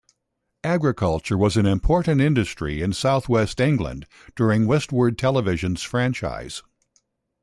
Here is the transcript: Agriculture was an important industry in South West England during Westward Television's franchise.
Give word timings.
Agriculture 0.63 1.37
was 1.37 1.55
an 1.55 1.67
important 1.67 2.19
industry 2.21 2.81
in 2.81 2.91
South 2.91 3.29
West 3.29 3.59
England 3.59 4.07
during 4.35 4.65
Westward 4.65 5.15
Television's 5.15 5.83
franchise. 5.83 6.63